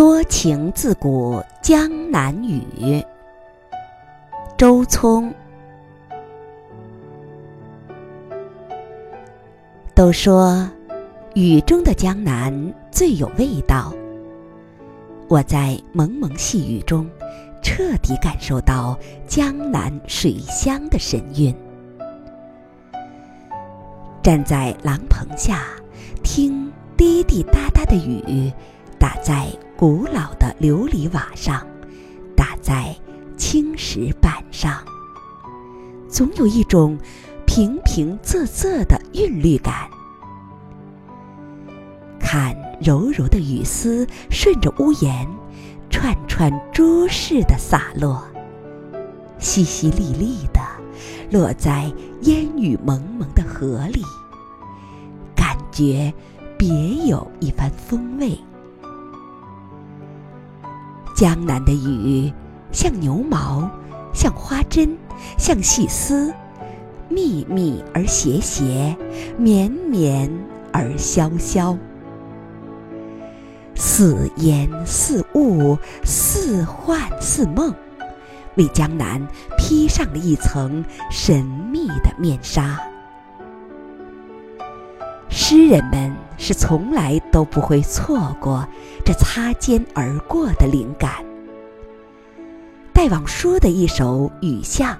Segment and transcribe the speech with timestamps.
[0.00, 3.04] 多情自古江南雨。
[4.56, 5.30] 周聪。
[9.94, 10.66] 都说，
[11.34, 13.92] 雨中的江南最有味道。
[15.28, 17.06] 我在蒙蒙细雨中，
[17.62, 21.54] 彻底感受到江南水乡的神韵。
[24.22, 25.66] 站在廊棚下，
[26.22, 28.50] 听滴滴答答的雨，
[29.00, 31.66] 打在古老的琉璃瓦上，
[32.36, 32.94] 打在
[33.34, 34.84] 青石板上，
[36.06, 36.98] 总有一种
[37.46, 39.88] 平平仄仄的韵律感。
[42.20, 45.26] 看柔柔的雨丝顺着屋檐，
[45.88, 48.22] 串串珠似的洒落，
[49.40, 50.60] 淅淅沥沥的
[51.30, 54.02] 落在烟雨蒙蒙的河里，
[55.34, 56.12] 感觉
[56.58, 56.68] 别
[57.06, 58.38] 有一番风味。
[61.20, 62.32] 江南的雨，
[62.72, 63.70] 像牛毛，
[64.14, 64.96] 像花针，
[65.36, 66.32] 像细丝，
[67.10, 68.96] 密密而斜斜，
[69.36, 70.32] 绵绵
[70.72, 71.76] 而萧萧。
[73.74, 77.74] 似烟似雾，似幻似梦，
[78.54, 79.20] 为江南
[79.58, 82.80] 披上了一层神秘的面纱。
[85.42, 88.68] 诗人们是从来都不会错过
[89.06, 91.24] 这擦肩而过的灵感。
[92.92, 94.94] 戴望舒的一首《雨巷》，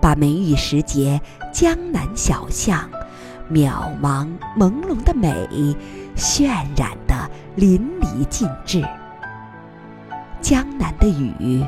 [0.00, 1.20] 把梅雨时节
[1.52, 2.88] 江南小巷
[3.52, 5.34] 渺茫朦胧的美
[6.16, 8.80] 渲染得淋漓尽致。
[10.40, 11.66] 江南的雨，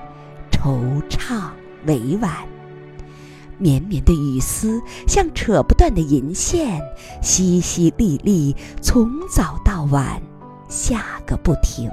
[0.52, 1.50] 惆怅
[1.86, 2.32] 委婉，
[3.58, 6.80] 绵绵的雨丝像扯不断的银线，
[7.22, 10.22] 淅淅沥沥，从早到晚，
[10.68, 11.90] 下个不停。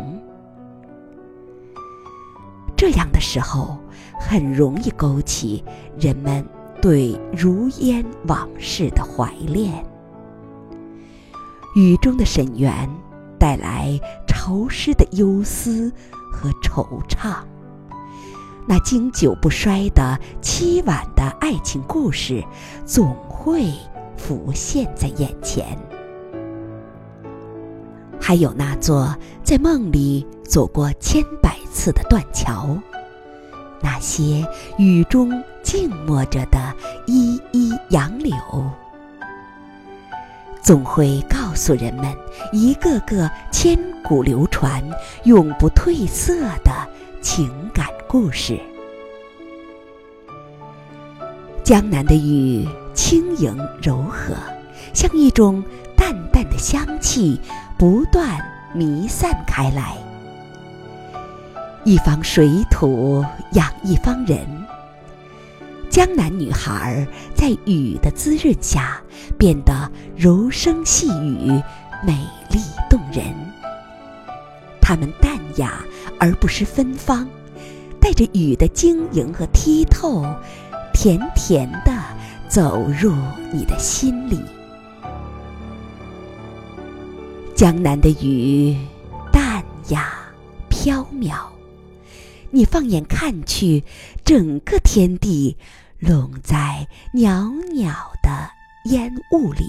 [2.77, 3.77] 这样的时候，
[4.19, 5.63] 很容易勾起
[5.97, 6.45] 人们
[6.81, 9.83] 对如烟往事的怀恋。
[11.75, 12.89] 雨中的沈园，
[13.39, 15.91] 带来潮湿的忧思
[16.31, 17.43] 和惆怅。
[18.67, 22.43] 那经久不衰的凄婉的爱情故事，
[22.85, 23.71] 总会
[24.17, 25.77] 浮现在眼前。
[28.19, 32.75] 还有那座在梦里走过千百次的断桥，
[33.81, 34.43] 那些
[34.79, 36.73] 雨中静默着的
[37.05, 38.33] 依依杨柳。
[40.63, 42.05] 总会告诉人们
[42.51, 44.83] 一个个千古流传、
[45.25, 46.33] 永不褪色
[46.63, 46.71] 的
[47.21, 47.85] 情感
[48.17, 48.57] 故事。
[51.65, 53.53] 江南的雨轻盈
[53.83, 54.33] 柔和，
[54.93, 55.61] 像一种
[55.97, 57.37] 淡淡的香气，
[57.77, 58.39] 不断
[58.73, 59.97] 弥散开来。
[61.83, 63.21] 一方水土
[63.51, 64.47] 养一方人。
[65.89, 67.05] 江南女孩
[67.35, 68.97] 在雨的滋润下
[69.37, 71.61] 变得柔声细语、
[72.01, 72.13] 美
[72.49, 73.25] 丽动人。
[74.79, 75.83] 她们淡雅
[76.17, 77.27] 而不失芬芳，
[78.05, 80.23] 带着雨的晶莹和剔透，
[80.93, 81.91] 甜甜地
[82.47, 83.11] 走入
[83.51, 84.39] 你的心里。
[87.55, 88.77] 江南的雨
[89.31, 90.13] 淡雅
[90.69, 91.47] 飘渺，
[92.51, 93.83] 你放眼看去，
[94.23, 95.57] 整个天地。
[95.97, 98.29] 笼在袅袅的
[98.91, 99.65] 烟雾里。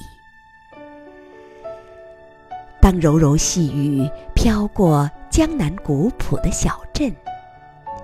[2.82, 7.10] 当柔柔细雨飘过江南古朴的小镇，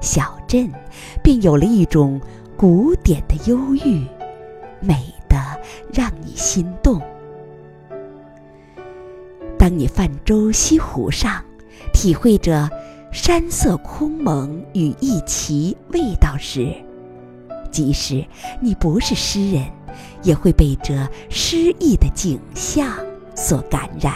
[0.02, 0.68] 小镇
[1.22, 2.20] 便有了一种
[2.56, 4.04] 古典的忧郁，
[4.80, 4.96] 美
[5.28, 5.36] 得
[5.92, 7.00] 让你心动。
[9.56, 11.42] 当你泛舟西湖上，
[11.94, 12.68] 体会着
[13.12, 16.74] 山色空蒙与一奇味道时，
[17.70, 18.26] 即使
[18.60, 19.64] 你不是诗人，
[20.22, 22.92] 也会被这诗意的景象
[23.36, 24.14] 所感染。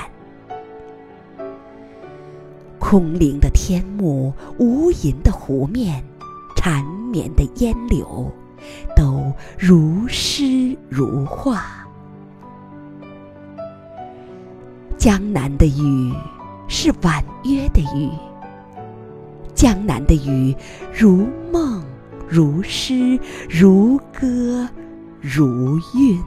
[2.89, 6.05] 空灵的天幕，无垠的湖面，
[6.55, 8.31] 缠绵的烟柳，
[8.95, 11.65] 都如诗如画。
[14.97, 16.15] 江南的雨
[16.69, 18.09] 是婉约的雨，
[19.53, 20.55] 江南的雨
[20.97, 21.83] 如梦。
[22.29, 23.19] 如诗，
[23.51, 24.69] 如歌，
[25.21, 26.23] 如韵。